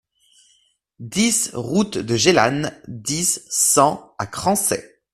dix 0.97 1.51
route 1.53 1.99
de 1.99 2.15
Gélannes, 2.15 2.75
dix, 2.87 3.45
cent 3.51 4.15
à 4.17 4.25
Crancey 4.25 4.83